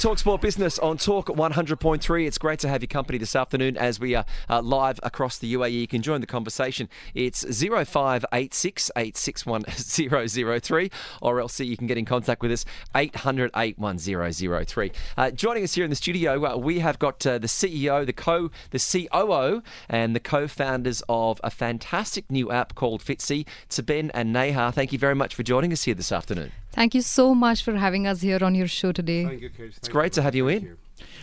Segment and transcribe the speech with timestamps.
[0.00, 2.26] Talk Sport Business on Talk 100.3.
[2.26, 5.52] It's great to have your company this afternoon as we are uh, live across the
[5.52, 5.72] UAE.
[5.72, 6.88] You can join the conversation.
[7.12, 12.64] It's 0586 861003 or else you can get in contact with us
[12.96, 14.92] 800 81003.
[15.18, 18.14] Uh, joining us here in the studio, uh, we have got uh, the CEO, the
[18.14, 23.44] co, the COO, and the co-founders of a fantastic new app called Fitze.
[23.68, 26.52] Taben and Neha, thank you very much for joining us here this afternoon.
[26.72, 29.24] Thank you so much for having us here on your show today.
[29.24, 29.76] Thank you, Chris.
[29.76, 30.76] It's great to have you in.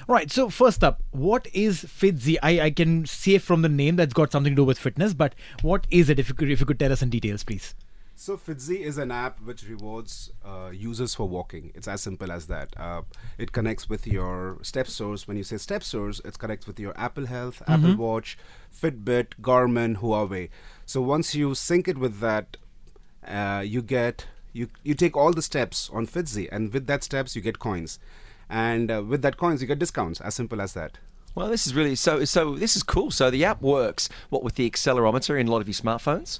[0.07, 0.31] Right.
[0.31, 2.37] So first up, what is Fitze?
[2.41, 5.35] I, I can say from the name that's got something to do with fitness, but
[5.61, 6.19] what is it?
[6.19, 7.75] If you could, if you could tell us in details, please.
[8.19, 11.71] So Fitze is an app which rewards uh, users for walking.
[11.75, 12.73] It's as simple as that.
[12.75, 13.03] Uh,
[13.37, 15.27] it connects with your step source.
[15.27, 18.35] When you say step source, it connects with your Apple Health, Apple Watch,
[18.73, 20.49] Fitbit, Garmin, Huawei.
[20.85, 22.57] So once you sync it with that,
[23.27, 27.35] uh, you get you you take all the steps on Fitze, and with that steps
[27.35, 27.99] you get coins,
[28.49, 30.21] and uh, with that coins you get discounts.
[30.21, 30.97] As simple as that.
[31.35, 32.25] Well, this is really so.
[32.25, 33.11] So this is cool.
[33.11, 34.09] So the app works.
[34.29, 36.39] What with the accelerometer in a lot of your smartphones?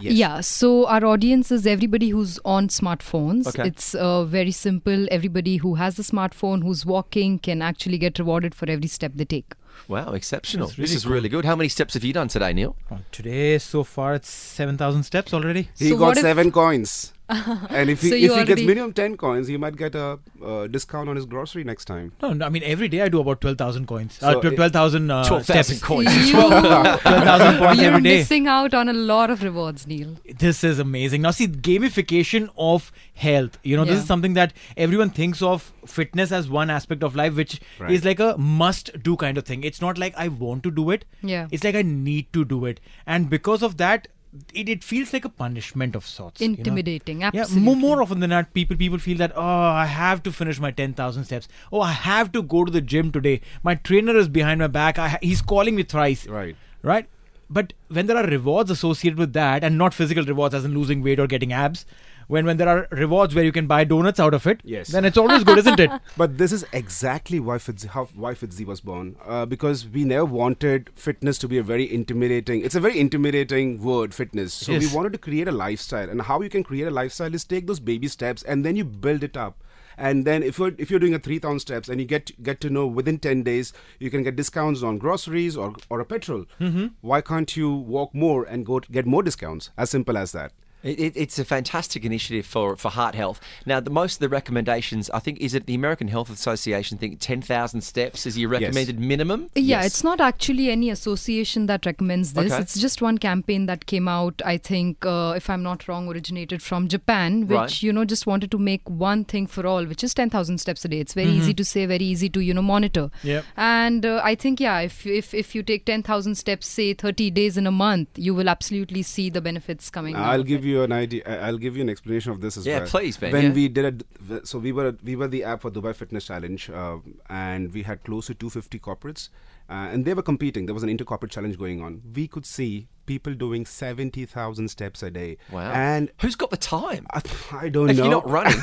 [0.00, 0.14] Yes.
[0.14, 3.46] Yeah, so our audience is everybody who's on smartphones.
[3.46, 3.68] Okay.
[3.68, 5.06] It's uh, very simple.
[5.10, 9.26] Everybody who has a smartphone, who's walking, can actually get rewarded for every step they
[9.26, 9.52] take.
[9.86, 10.68] Wow, exceptional.
[10.68, 11.44] That's this really is really good.
[11.44, 12.74] How many steps have you done today, Neil?
[13.12, 15.68] Today, so far, it's seven thousand steps already.
[15.78, 17.12] He So got what if- seven coins.
[17.70, 20.66] and if he, So if he gets minimum 10 coins, he might get a uh,
[20.68, 22.12] discount on his grocery next time.
[22.22, 24.18] No, no, I mean every day I do about twelve thousand coins.
[24.20, 25.82] So uh, twelve thousand uh, 12,000 steps.
[25.82, 26.14] coins.
[26.28, 28.18] You, Twelve thousand points you're every day.
[28.22, 30.16] missing out on a lot of rewards, Neil.
[30.38, 31.22] This is amazing.
[31.22, 33.58] Now, see, gamification of health.
[33.62, 37.34] You know, this is something that everyone thinks of fitness as one aspect of life,
[37.34, 37.90] which Right.
[37.90, 39.64] is like a must do kind of thing.
[39.64, 41.04] It's not like I want to do it.
[41.22, 41.48] Yeah.
[41.50, 42.80] It's like I need to do it.
[43.06, 44.08] And because of that,
[44.54, 46.40] it, it feels like a punishment of sorts.
[46.40, 46.54] you know?
[46.58, 50.32] Intimidating, Yeah, more, more often than not, people people feel that oh, I have to
[50.32, 51.48] finish my ten thousand steps.
[51.72, 53.40] Oh, I have to go to the gym today.
[53.62, 54.98] My trainer is behind my back.
[54.98, 56.26] I, he's calling me thrice.
[56.26, 56.56] Right.
[56.82, 57.08] Right.
[57.48, 61.02] But when there are rewards associated with that, and not physical rewards as in losing
[61.02, 61.86] weight or getting abs,
[62.28, 64.88] when when there are rewards where you can buy donuts out of it, Yes.
[64.88, 65.90] then it's always good, isn't it?
[66.16, 69.16] But this is exactly why Fitze, how, why Fitze was born.
[69.24, 72.64] Uh, because we never wanted fitness to be a very intimidating.
[72.64, 74.54] It's a very intimidating word, fitness.
[74.54, 74.82] So Yes.
[74.90, 77.66] we wanted to create a lifestyle, and how you can create a lifestyle is take
[77.66, 79.62] those baby steps and then you build it up.
[79.98, 82.60] And then if you're if you're doing a three thousand steps and you get get
[82.60, 86.44] to know within ten days you can get discounts on groceries or or a petrol.
[86.60, 86.86] Mm-hmm.
[87.00, 89.70] Why can't you walk more and go to get more discounts?
[89.78, 90.52] As simple as that.
[90.82, 93.40] It, it, it's a fantastic initiative for, for heart health.
[93.64, 97.18] Now, the most of the recommendations, I think, is it the American Health Association think
[97.20, 99.48] 10,000 steps is your recommended minimum?
[99.54, 99.86] Yeah, Yes.
[99.86, 102.52] it's not actually any association that recommends this.
[102.52, 102.62] Okay.
[102.62, 106.62] It's just one campaign that came out, I think, uh, if I'm not wrong, originated
[106.62, 107.82] from Japan, which, Right.
[107.82, 110.88] you know, just wanted to make one thing for all, which is 10,000 steps a
[110.88, 111.00] day.
[111.00, 113.10] It's very easy to say, very easy to, you know, monitor.
[113.22, 113.44] Yep.
[113.56, 117.56] And uh, I think, yeah, if, if, if you take 10,000 steps, say 30 days
[117.56, 120.65] in a month, you will absolutely see the benefits coming I'll give it.
[120.66, 121.22] You an idea.
[121.26, 122.88] I- I'll give you an explanation of this as Yeah, well.
[122.88, 123.52] please, Ben, When yeah.
[123.60, 123.84] we did
[124.30, 126.98] it, so we were we were the app for Dubai Fitness Challenge, uh,
[127.28, 129.28] and we had close to 250 corporates,
[129.70, 130.66] uh, and they were competing.
[130.66, 132.02] There was an inter-corporate challenge going on.
[132.20, 135.36] We could see people doing 70,000 steps a day.
[135.50, 135.72] Wow.
[135.72, 137.06] And Who's got the time?
[137.12, 137.22] I,
[137.52, 138.02] I don't if know.
[138.04, 138.58] you're not running,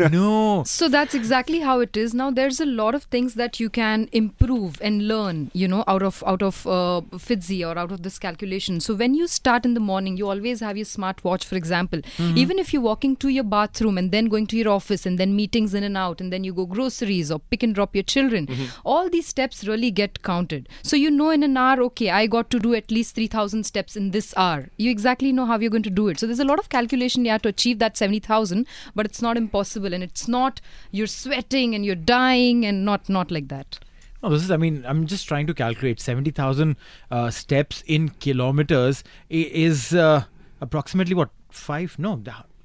[0.12, 0.62] no.
[0.64, 2.14] So that's exactly how it is.
[2.14, 6.02] Now there's a lot of things that you can improve and learn, you know, out
[6.02, 8.80] of out of uh, Fitze or out of this calculation.
[8.80, 12.00] So when you start in the morning, you always have your smartwatch, for example.
[12.18, 15.34] Even if you're walking to your bathroom and then going to your office and then
[15.34, 18.48] meetings in and out and then you go groceries or pick and drop your children,
[18.84, 20.68] all these steps really get counted.
[20.82, 23.87] So you know in an hour, okay, I got to do at least 3,000 steps
[23.96, 24.68] in this hour.
[24.76, 26.18] You exactly know how you're going to do it.
[26.18, 29.36] So there's a lot of calculation you have to achieve that 70,000, but it's not
[29.36, 33.78] impossible and it's not you're sweating and you're dying and not not like that.
[34.22, 34.50] No, this is.
[34.50, 36.76] I mean, I'm just trying to calculate seventy thousand
[37.10, 40.24] uh, steps in kilometers is uh,
[40.60, 41.96] approximately what five?
[41.98, 42.20] No,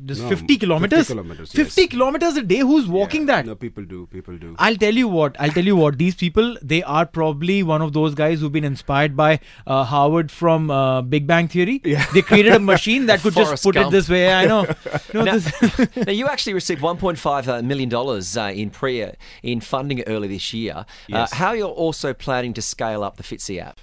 [0.05, 1.07] th- this No, 50 kilometers.
[1.07, 1.89] 50 kilometers, 50 yes.
[1.91, 2.59] kilometers a day.
[2.59, 3.45] Who's walking Yeah, that?
[3.45, 4.07] No, people do.
[4.11, 4.55] People do.
[4.59, 5.35] I'll tell you what.
[5.39, 5.97] I'll tell you what.
[5.97, 10.31] These people, they are probably one of those guys who've been inspired by uh, Howard
[10.31, 11.81] from uh, Big Bang Theory.
[11.83, 12.05] Yeah.
[12.13, 13.87] They created a machine that could just put Gump.
[13.87, 14.33] it this way.
[14.33, 14.65] I know.
[15.13, 19.59] No, now, this- now, you actually received 1.5 uh, million dollars uh, in PRIA in
[19.61, 20.85] funding early this year.
[21.07, 21.31] Yes.
[21.31, 23.77] Uh, how you're also planning to scale up the Fitze app?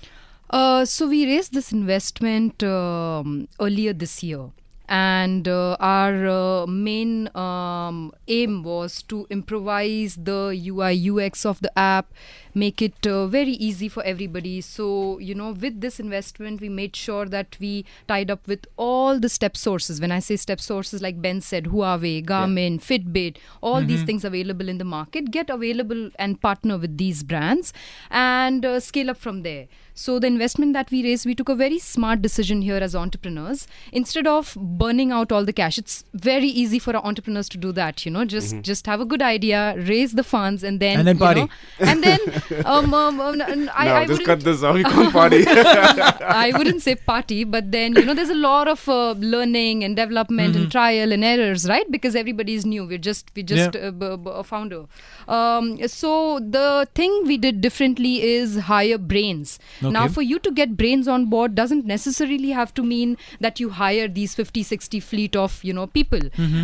[0.51, 4.51] Uh, so we raised this investment um, earlier this year.
[4.91, 11.71] And uh, our uh, main um, aim was to improvise the UI UX of the
[11.79, 12.13] app,
[12.55, 14.61] make it uh, very easy for everybody.
[14.61, 19.19] So, you know, with this investment, we made sure that we tied up with all
[19.19, 20.01] the step sources.
[20.01, 24.69] When I say step sources, like Ben said, Huawei, Garmin, Fitbit, all these things available
[24.69, 27.73] in the market, get available and partner with these brands
[28.11, 29.67] and uh, scale up from there.
[29.95, 33.67] So the investment that we raised, we took a very smart decision here as entrepreneurs.
[33.93, 37.71] Instead of burning out all the cash, it's very easy for our entrepreneurs to do
[37.73, 38.07] that.
[38.07, 41.17] You know, just just have a good idea, raise the funds, and then And then
[41.17, 41.41] you party.
[41.43, 41.49] know,
[41.81, 42.19] and then
[42.65, 44.77] um, um, um, n- I, no, I just wouldn't- cut this off.
[44.77, 45.45] You can't party.
[45.49, 49.97] I wouldn't say party, but then you know, there's a lot of uh, learning and
[49.97, 51.91] development and trial and errors, right?
[51.91, 52.87] Because everybody is new.
[52.87, 53.89] We're just we just Yeah.
[53.89, 54.85] uh, b- b- a founder.
[55.29, 59.59] Um, so the thing we did differently is hire brains.
[59.81, 63.71] Now, for you to get brains on board doesn't necessarily have to mean that you
[63.71, 66.21] hire these 50, 60 fleet of you know people.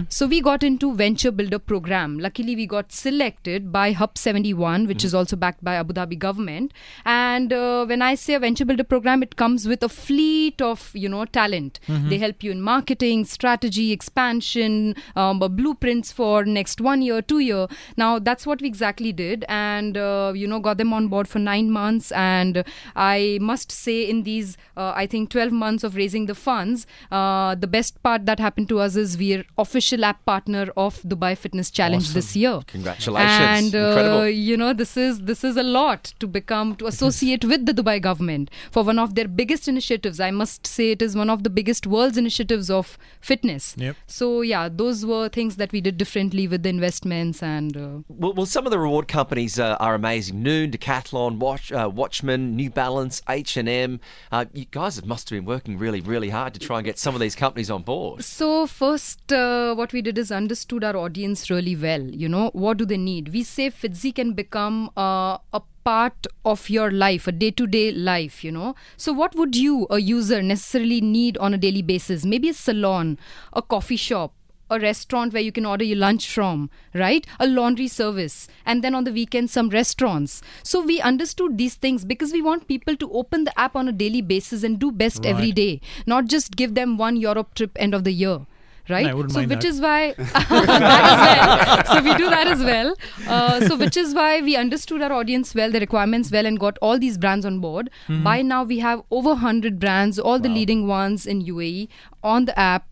[0.09, 2.19] So we got into venture builder program.
[2.19, 6.73] Luckily, we got selected by Hub 71, which is also backed by Abu Dhabi government.
[7.05, 10.91] And uh, when I say a venture builder program, it comes with a fleet of
[10.95, 11.81] you know talent.
[12.11, 17.41] They help you in marketing, strategy, expansion, um, uh, blueprints for next one year, two
[17.41, 17.67] year.
[17.97, 21.39] Now that's what we exactly did, and uh, you know got them on board for
[21.39, 22.13] nine months.
[22.13, 22.63] And
[22.95, 27.55] I must say, in these uh, I think 12 months of raising the funds, uh,
[27.55, 31.71] the best part that happened to us is we're official app partner of Dubai Fitness
[31.71, 32.61] Challenge this year.
[32.67, 33.33] Congratulations.
[33.33, 34.29] And uh, Incredible.
[34.29, 38.01] you know this is this is a lot to become to associate with the Dubai
[38.01, 40.21] government for one of their biggest initiatives.
[40.21, 43.75] I must say it is one of the biggest world's initiatives of fitness.
[43.77, 43.97] Yep.
[44.07, 47.77] So yeah, those were things that we did differently with the investments and.
[47.77, 50.43] Uh, Well, well, some of the reward companies uh, are amazing.
[50.43, 54.01] Noon, Decathlon, Watch, uh, Watchman, New Balance, H and M.
[54.31, 57.15] Uh, you guys must have been working really, really hard to try and get some
[57.15, 58.25] of these companies on board.
[58.25, 62.03] So first, uh, what we did is understood our audience really well.
[62.03, 63.33] You know, what do they need?
[63.33, 65.61] We say Fitze can become uh, a
[65.91, 68.41] part of your life, a day-to-day life.
[68.45, 72.25] You know, so what would you, a user, necessarily need on a daily basis?
[72.25, 73.19] Maybe a salon,
[73.53, 74.33] a coffee shop.
[74.69, 76.71] A restaurant where you can order your lunch from,
[77.03, 77.27] right?
[77.43, 80.43] A laundry service, and then on the weekend, some restaurants.
[80.71, 83.93] So, we understood these things because we want people to open the app on a
[83.93, 85.55] daily basis and do best every Right.
[85.61, 85.81] day,
[86.15, 88.41] not just give them one Europe trip end of the year
[88.89, 89.65] right I so mind which that.
[89.65, 91.95] is why that as well.
[91.97, 92.97] so we do that as well
[93.29, 96.79] uh, so which is why we understood our audience well the requirements well and got
[96.83, 98.23] all these brands on board Mm-hmm.
[98.25, 101.89] by now we have over 100 brands all the leading ones in uae
[102.23, 102.87] on the app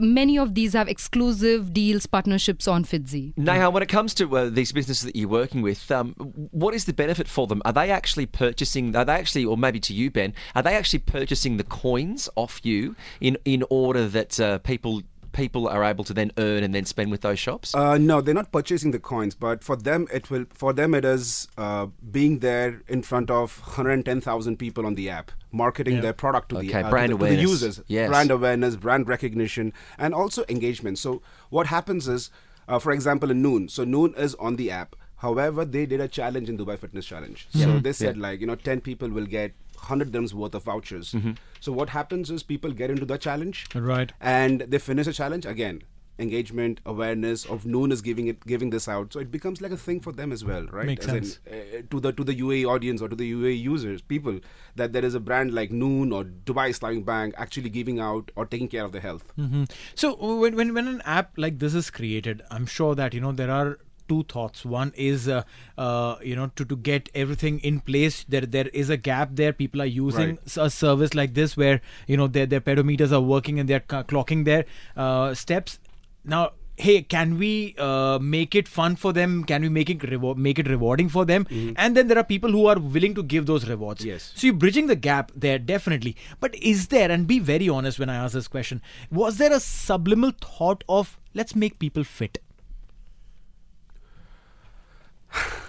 [0.00, 4.48] many of these have exclusive deals partnerships on fitze Neha, when it comes to uh,
[4.50, 6.14] these businesses that you're working with, um,
[6.50, 7.60] what is the benefit for them?
[7.64, 8.96] Are they actually purchasing?
[8.96, 12.60] Are they actually, or maybe to you, Ben, are they actually purchasing the coins off
[12.64, 16.84] you in in order that uh, people people are able to then earn and then
[16.84, 17.74] spend with those shops?
[17.74, 20.44] Uh, no, they're not purchasing the coins, but for them it will.
[20.52, 25.32] For them, it is uh, being there in front of 110,000 people on the app,
[25.50, 28.08] marketing their product to the, Okay, uh, to brand the, to the users, Yes.
[28.08, 30.98] brand awareness, brand recognition, and also engagement.
[30.98, 32.30] So what happens is,
[32.68, 33.68] uh, for example, in Noon.
[33.68, 34.96] So Noon is on the app.
[35.16, 37.46] However, they did a challenge in Dubai Fitness Challenge.
[37.50, 41.14] So they said like you know 10 people will get 100 dirhams worth of vouchers.
[41.60, 44.12] So what happens is people get into the challenge Right.
[44.20, 45.82] and they finish the challenge again
[46.22, 49.78] engagement awareness of Noon is giving it giving this out, so it becomes like a
[49.84, 50.86] thing for them as well, right?
[50.86, 51.38] Makes As in, sense.
[51.50, 54.38] uh, to the to the UAE audience or to the UAE users, people
[54.76, 58.46] that there is a brand like Noon or Dubai Islamic Bank actually giving out or
[58.46, 59.32] taking care of their health.
[59.38, 59.64] Mhm.
[60.04, 60.12] So
[60.44, 63.50] when, when when an app like this is created, I'm sure that you know there
[63.50, 63.78] are
[64.12, 64.64] two thoughts.
[64.76, 65.42] One is uh,
[65.88, 68.24] uh, you know to, to get everything in place.
[68.36, 69.52] There there is a gap there.
[69.52, 70.56] People are using Right.
[70.70, 71.80] a service like this where
[72.14, 74.66] you know their their pedometers are working and they're clocking their
[74.96, 75.78] uh, steps.
[76.24, 76.50] Now.
[76.82, 77.48] Hey, can we
[77.86, 79.32] uh, make it fun for them?
[79.50, 81.44] Can we make it rewa- make it rewarding for them?
[81.84, 84.06] And then there are people who are willing to give those rewards.
[84.10, 84.30] Yes.
[84.34, 86.14] So you're bridging the gap there, definitely.
[86.46, 88.80] But is there, and be very honest when I ask this question,
[89.20, 92.41] was there a subliminal thought of let's make people fit?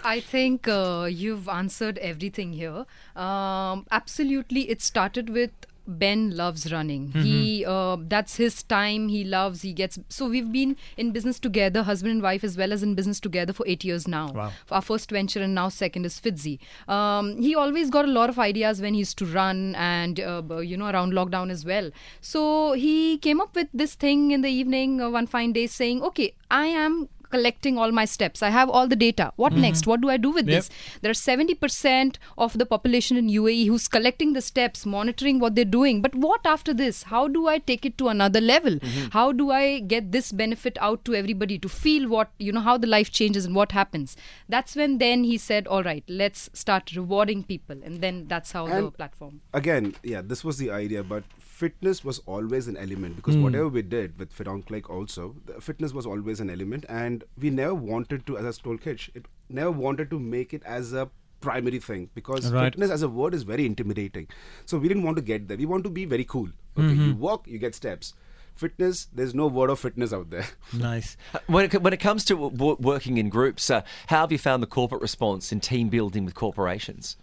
[0.03, 2.85] I think uh, you've answered everything here.
[3.15, 5.51] Um, absolutely, it started with
[5.85, 7.11] Ben loves running.
[7.11, 9.09] He uh, that's his time.
[9.09, 9.63] He loves.
[9.63, 9.99] He gets.
[10.07, 13.51] So we've been in business together, husband and wife, as well as in business together
[13.51, 14.31] for eight years now.
[14.31, 14.53] Wow.
[14.71, 16.57] Our first venture and now second is Fitze.
[16.87, 20.41] Um, he always got a lot of ideas when he used to run and uh,
[20.59, 21.91] you know around lockdown as well.
[22.21, 26.01] So he came up with this thing in the evening uh, one fine day, saying,
[26.01, 29.67] "Okay, I am." Collecting all my steps i have all the data what mm-hmm.
[29.67, 30.63] next what do i do with Yep.
[30.63, 30.69] this
[31.01, 35.65] there are 70% of the population in UAE who's collecting the steps, monitoring what they're
[35.65, 36.01] doing.
[36.01, 37.03] But what after this?
[37.03, 38.73] How do I take it to another level?
[38.73, 39.07] Mm-hmm.
[39.11, 42.77] How do I get this benefit out to everybody to feel what, you know, how
[42.77, 44.15] the life changes and what happens?
[44.47, 47.77] That's when then he said, all right, let's start rewarding people.
[47.83, 49.41] And then that's how the platform.
[49.53, 51.23] Again, yeah, this was the idea, but
[51.57, 55.59] fitness was always an element because whatever we did with Fit on Click also, the
[55.61, 59.27] fitness was always an element, and we never wanted to, as I told Kitch, it
[59.49, 61.09] never wanted to make it as a
[61.41, 62.65] primary thing because Right.
[62.73, 64.27] fitness as a word is very intimidating.
[64.65, 65.57] So we didn't want to get there.
[65.57, 66.49] We want to be very cool.
[66.77, 68.13] Okay, you walk, you get steps.
[68.55, 70.47] Fitness, there's no word of fitness out there.
[70.73, 71.17] Nice.
[71.47, 74.63] When it, when it comes to w- working in groups, uh, how have you found
[74.63, 77.15] the corporate response in team building with corporations?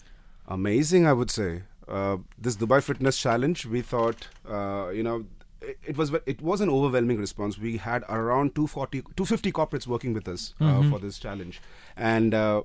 [0.48, 1.62] amazing i would say
[2.38, 5.24] this dubai fitness challenge we thought uh, you know
[5.62, 7.58] it, it was it was an overwhelming response.
[7.58, 11.60] We had around 240 250 corporates working with us uh, for this challenge.
[11.96, 12.62] And uh,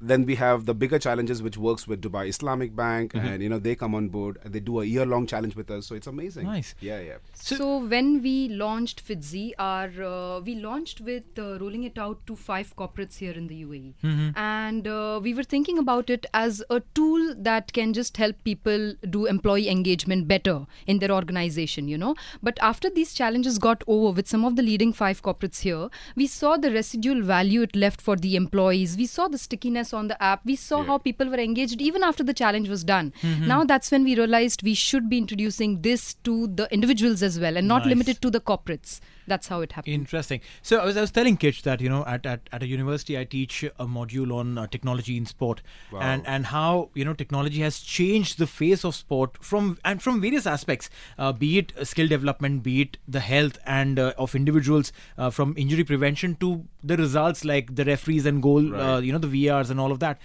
[0.00, 3.58] then we have the bigger challenges which works with dubai islamic bank and you know
[3.58, 4.38] they come on board.
[4.42, 5.86] And they do a year long challenge with us.
[5.86, 6.46] So it's amazing.
[6.46, 6.74] Nice.
[6.80, 7.16] yeah yeah.
[7.34, 12.36] So, when we launched Fitze, our uh, we launched with uh, rolling it out to
[12.36, 16.80] five corporates here in the UAE, and uh, we were thinking about it as a
[16.94, 22.14] tool that can just help people do employee engagement better in their organization, you know.
[22.42, 26.26] But after these challenges got over with some of the leading five corporates here, we
[26.26, 28.96] saw the residual value it left for the employees.
[28.96, 30.44] We saw the stickiness on the app.
[30.44, 33.12] We saw how people were engaged even after the challenge was done.
[33.22, 33.46] Mm-hmm.
[33.46, 37.56] Now that's when we realized we should be introducing this to the individuals as well
[37.56, 37.88] and not Nice.
[37.90, 39.00] limited to the corporates.
[39.28, 39.94] That's how it happened.
[39.94, 40.40] Interesting.
[40.62, 43.18] So I was, I was telling Kitch that you know at, at, at a university
[43.18, 45.62] I teach a module on uh, technology in sport.
[46.00, 50.20] And and how you know technology has changed the face of sport from and from
[50.20, 54.34] various aspects, uh, be it uh, skill development, be it the health and uh, of
[54.34, 59.12] individuals, uh, from injury prevention to the results like the referees and goal, uh, you
[59.12, 60.18] know the VRs and all of that,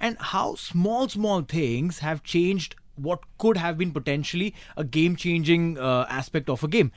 [0.00, 5.78] and how small small things have changed what could have been potentially a game changing
[5.78, 6.90] uh, aspect of a game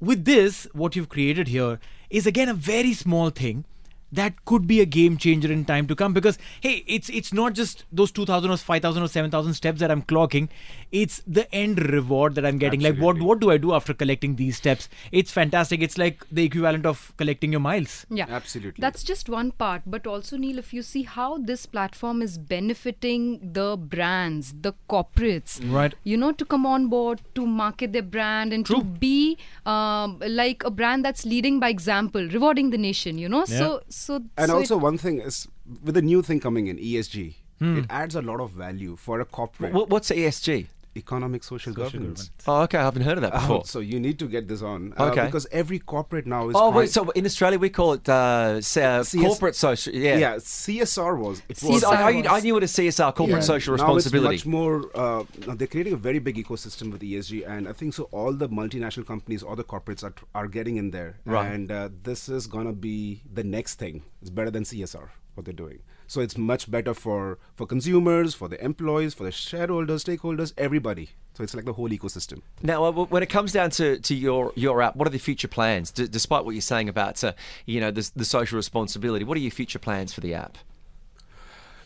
[0.00, 1.78] with this what you've created here
[2.08, 3.64] is again a very small thing
[4.12, 7.52] that could be a game changer in time to come because hey it's it's not
[7.54, 10.48] just those 2000 or 5000 or 7000 steps that i'm clocking.
[10.92, 12.80] It's the end reward that i'm getting.
[12.80, 14.88] Like what what do i do after collecting these steps?
[15.12, 15.82] It's fantastic.
[15.82, 18.06] It's like the equivalent of collecting your miles.
[18.10, 18.80] Yeah, Absolutely.
[18.80, 23.52] That's just one part, but also Neil, if you see how this platform is benefiting
[23.52, 25.94] the brands, the corporates, Right.
[26.04, 30.64] You know, to come on board to market their brand and to be um, like
[30.64, 33.18] a brand that's leading by example, rewarding the nation.
[33.18, 35.38] You know, so so and so also it- one thing is
[35.84, 37.78] with the new thing coming in esg Hmm.
[37.78, 40.52] it adds a lot of value for a corporate What, what's ESG?
[40.96, 43.64] Economic social, governance Oh, okay, I haven't heard of that Oh, before.
[43.64, 45.26] so you need to get this on uh, Okay.
[45.26, 48.54] because every corporate now is Oh, trying- wait, so in Australia we call it uh,
[48.58, 49.94] s- uh, CS corporate social.
[49.94, 50.16] Yeah.
[50.18, 52.26] yeah csr was it Yes, was I, I, was.
[52.26, 53.52] I knew what a CSR, corporate Yeah.
[53.54, 54.34] social Now responsibility.
[54.36, 54.90] it's much more.
[54.94, 55.24] Uh,
[55.56, 58.04] they're creating a very big ecosystem with ESG, and I think so.
[58.10, 61.52] All the multinational companies, all the corporates are are getting in there, Right.
[61.54, 64.02] and uh, this is gonna be the next thing.
[64.20, 65.78] It's better than CSR what they're doing.
[66.10, 71.10] So it's much better for for consumers, for the employees, for the shareholders, stakeholders, everybody.
[71.34, 72.42] So it's like the whole ecosystem.
[72.64, 75.46] Now, uh, when it comes down to, to your, your app, what are the future
[75.46, 75.92] plans?
[75.92, 79.40] D- despite what you're saying about, uh, you know, the, the social responsibility, what are
[79.40, 80.58] your future plans for the app?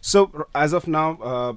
[0.01, 1.53] So as of now, uh,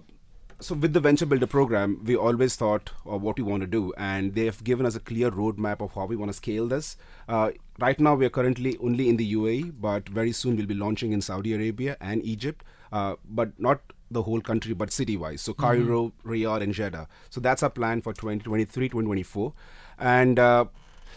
[0.60, 3.94] So with the Venture Builder program, we always thought of what we want to do,
[3.96, 6.98] and they have given us a clear roadmap of how we want to scale this.
[7.30, 10.74] Uh, right now, we are currently only in the UAE, but very soon we'll be
[10.74, 15.42] launching in Saudi Arabia and Egypt, uh, but not the whole country, but city-wise.
[15.42, 17.08] So Cairo, Riyadh, and Jeddah.
[17.30, 19.54] So that's our plan for 2023, 2024,
[20.00, 20.40] and.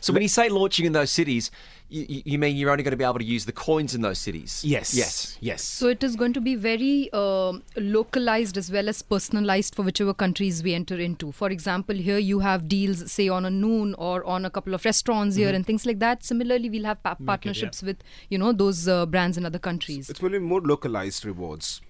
[0.00, 1.50] Uh, So when you say launching in those cities,
[1.90, 4.00] you, you you mean you're only going to be able to use the coins in
[4.00, 4.62] those cities?
[4.64, 5.36] yes, Yes.
[5.40, 5.62] yes.
[5.62, 10.14] So it is going to be very um localized as well as personalized for whichever
[10.14, 11.32] countries we enter into.
[11.32, 14.84] For example, here you have deals, say on a noon or on a couple of
[14.84, 16.24] restaurants here and things like that.
[16.24, 20.08] Similarly, we'll have pa- partnerships with you know those uh, brands in other countries.
[20.08, 21.80] It's will be more localized rewards.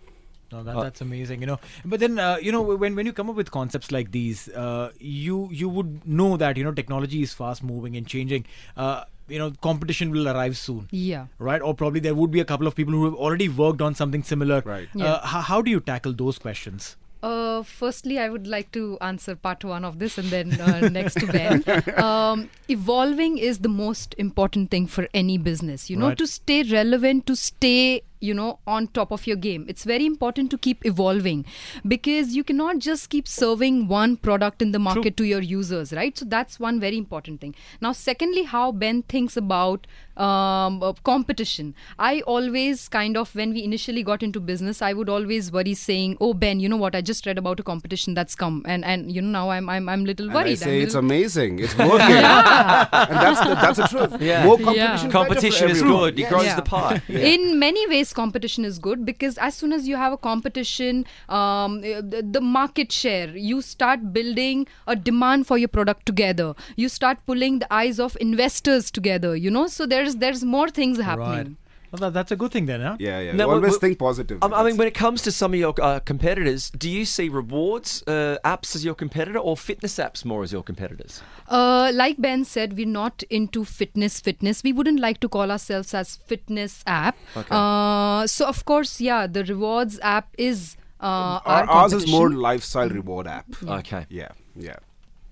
[0.52, 1.58] No, that, that's amazing, you know.
[1.84, 4.90] But then, uh, you know, when when you come up with concepts like these, uh,
[4.98, 8.44] you you would know that you know technology is fast moving and changing.
[8.76, 10.88] Uh, you know, competition will arrive soon.
[10.90, 11.26] Yeah.
[11.38, 13.94] Right, or probably there would be a couple of people who have already worked on
[13.94, 14.60] something similar.
[14.64, 14.88] Right.
[14.96, 15.20] Uh, Yeah.
[15.34, 16.96] how, how do you tackle those questions?
[17.22, 21.14] Uh, firstly, I would like to answer part one of this and then uh, next
[21.20, 21.62] to Ben.
[22.02, 25.88] Um, evolving is the most important thing for any business.
[25.90, 26.18] You know, Right.
[26.18, 29.64] to stay relevant, to stay, you know, on top of your game.
[29.68, 31.44] It's very important to keep evolving
[31.86, 36.16] because you cannot just keep serving one product in the market to your users, right?
[36.16, 37.54] So that's one very important thing.
[37.80, 39.86] Now, secondly, how Ben thinks about
[40.16, 41.74] um, uh, competition.
[41.98, 46.18] I always kind of, when we initially got into business, I would always worry saying,
[46.20, 46.94] "Oh, Ben, you know what?
[46.94, 49.88] I just read about a competition that's come, and and you know now I'm I'm
[49.88, 51.58] I'm little And worried." I say I'm it's little- amazing.
[51.60, 52.16] It's working.
[52.16, 54.20] and that's the, that's the truth.
[54.20, 54.44] Yeah.
[54.44, 54.86] More competition.
[54.90, 56.14] better for Competition is good.
[56.18, 56.30] It Yes.
[56.30, 56.56] grows Yeah.
[56.56, 57.02] the pie.
[57.08, 61.78] In many ways, competition is good because as soon as you have a competition, um,
[61.78, 66.54] uh, the, the market share, you start building a demand for your product together.
[66.76, 69.36] You start pulling the eyes of investors together.
[69.36, 71.46] You know, so there's there's more things happening.
[71.46, 71.56] Right.
[71.92, 72.96] Well, that's a good thing then, huh?
[72.98, 73.32] Yeah, yeah.
[73.32, 74.38] Now, Always w- think positive.
[74.42, 77.28] I, I mean, when it comes to some of your uh, competitors, do you see
[77.28, 81.22] rewards uh, apps as your competitor or fitness apps more as your competitors?
[81.48, 84.20] Uh, like Ben said, we're not into fitness.
[84.20, 84.62] Fitness.
[84.62, 87.16] We wouldn't like to call ourselves as fitness app.
[87.36, 87.48] Okay.
[87.50, 90.76] Uh, so of course, yeah, the rewards app is.
[91.00, 93.46] Uh, our, our ours is more lifestyle reward app.
[93.66, 94.06] Okay.
[94.10, 94.76] Yeah, yeah.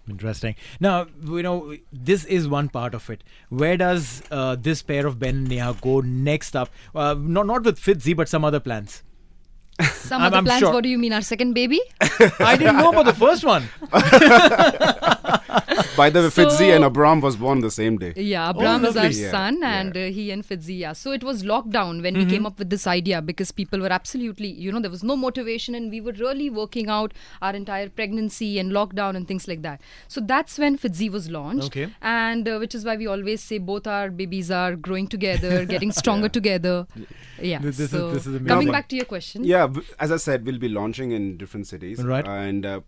[0.08, 0.54] Interesting.
[0.80, 3.22] Now, you know, this is one part of it.
[3.50, 6.70] Where does uh, this pair of Ben and Neha go next up?
[6.94, 9.02] Uh, not not with Fitze, but some other plans.
[9.92, 10.60] Some I'm- other I'm plans.
[10.60, 10.72] sure.
[10.72, 11.12] What do you mean?
[11.12, 11.80] Our second baby?
[12.40, 13.68] I didn't know about the first one.
[15.96, 18.12] By the way, So- Fitze and Abram was born the same day.
[18.16, 19.80] Yeah, Abram is our son, yeah.
[19.80, 20.68] and uh, he and Fitze.
[20.78, 20.92] Yeah.
[20.92, 24.48] So it was lockdown when we came up with this idea because people were absolutely,
[24.48, 27.12] you know, there was no motivation, and we were really working out
[27.42, 29.80] our entire pregnancy and lockdown and things like that.
[30.08, 31.66] So that's when Fitze was launched.
[31.66, 31.88] Okay.
[32.02, 35.92] And uh, which is why we always say both our babies are growing together, getting
[35.92, 36.86] stronger together.
[37.40, 37.58] Yeah.
[37.58, 39.44] This- this is- so this is coming back to your question.
[39.44, 42.02] Yeah, as I said, we'll be launching in different cities.
[42.02, 42.26] Right.
[42.26, 42.80] And uh,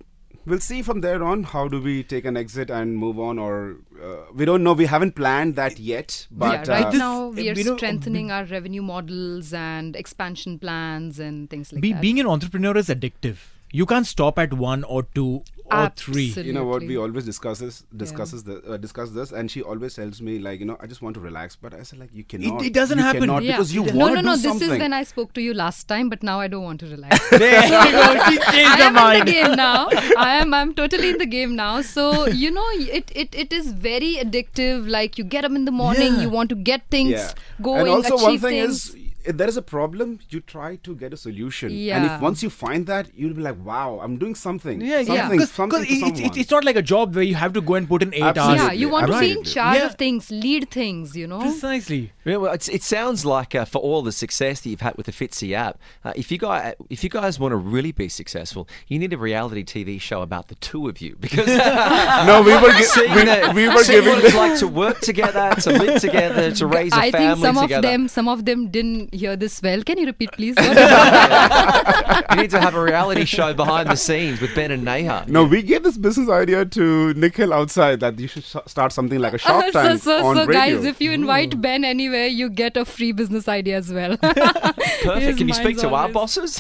[0.51, 3.77] we'll see from there on how do we take an exit and move on, or
[4.03, 4.73] uh, we don't know.
[4.73, 6.27] We haven't planned that yet.
[6.31, 10.59] But yeah, right uh, now we are you know, strengthening our revenue models and expansion
[10.59, 12.03] plans and things like Be, that.
[12.03, 13.39] being an entrepreneur is addictive.
[13.73, 16.27] You can't stop at one or two or three.
[16.49, 17.99] You know what we always discusses Yeah.
[17.99, 21.03] discusses the, uh, discuss this and she always tells me like you know i just
[21.03, 23.21] want to relax but i said like you cannot it doesn't you happen.
[23.23, 23.53] cannot Yeah.
[23.57, 24.37] because you no, want no, no, no.
[24.37, 26.63] do This something is when I spoke to you last time, but now I don't
[26.65, 27.31] want to relax.
[27.43, 28.07] There you go.
[28.29, 29.89] She changed I her am in the game now.
[30.27, 30.55] I am.
[30.61, 31.83] I'm totally in the game now.
[31.83, 32.67] So you know,
[32.99, 34.89] it it, it is very addictive.
[34.97, 36.23] Like you get up in the morning, Yeah.
[36.27, 37.33] you want to get things yeah
[37.69, 37.81] going.
[37.87, 38.83] and also one achieve thing things.
[38.95, 42.43] is if there is a problem you try to get a solution and if once
[42.43, 45.29] you find that you'll be like wow i'm doing something Yeah, something, yeah.
[45.29, 46.23] Because something for it's, someone.
[46.23, 48.23] it's, it's not like a job where you have to go and put in eight
[48.23, 48.59] Absolutely.
[48.61, 48.67] hours.
[48.69, 49.87] yeah, you want to be in charge Yeah.
[49.87, 51.17] of things, lead things.
[51.17, 51.41] You know.
[51.41, 52.13] Precisely.
[52.25, 55.07] Yeah, well, it's, it sounds like uh, for all the success that you've had with
[55.07, 58.69] the Fitze app, uh, if you guys if you guys want to really be successful,
[58.89, 61.47] you need a reality TV show about the two of you because
[62.27, 64.59] no we were gi- seeing, we, the, we were seeing giving what it's the- like
[64.59, 67.21] to work together, to live together, to raise a I family together.
[67.21, 67.77] I think some together.
[67.77, 69.83] of them, some of them didn't hear this well.
[69.83, 70.57] Can you repeat, please?
[70.61, 75.25] What- you need to have a reality show behind the scenes with Ben and Neha.
[75.29, 79.19] no, we gave this business idea to Nikhil outside that you should s- start something
[79.19, 80.77] like a shop so, Tank so, on so radio.
[80.77, 84.17] guys, if you invite Ben anywhere, you get a free business idea as well.
[84.19, 85.21] Perfect.
[85.23, 86.59] His Can you speak mind's to our always- bosses?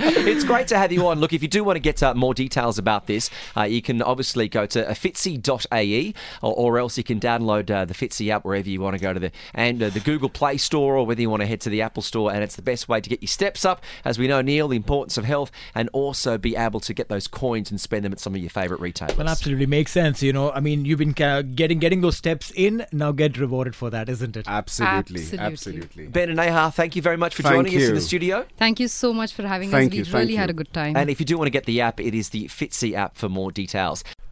[0.00, 1.20] it's great to have you on.
[1.20, 4.02] Look, if you do want to get uh, more details about this, uh, you can
[4.02, 8.68] obviously go to fitze.ae or, or else you can download uh, the Fitze app wherever
[8.68, 11.20] you want to go to the and uh, the the Google Play Store or whether
[11.20, 12.32] you want to head to the Apple Store.
[12.32, 13.82] And it's the best way to get your steps up.
[14.04, 17.26] As we know, Neil, the importance of health and also be able to get those
[17.26, 19.16] coins and spend them at some of your favourite retailers.
[19.16, 20.22] Well, absolutely makes sense.
[20.22, 22.86] You know, I mean, you've been getting getting those steps in.
[22.92, 24.46] Now get rewarded for that, isn't it?
[24.46, 25.38] Absolutely, Absolutely.
[25.38, 26.06] absolutely.
[26.08, 28.46] Ben and Neha, thank you very much for Thank joining us in the studio.
[28.56, 29.96] Thank you so much for having Thank us.
[29.96, 30.96] you, We thank really had a good time.
[30.96, 33.28] And if you do want to get the app, it is the Fitze app for
[33.28, 34.04] more details.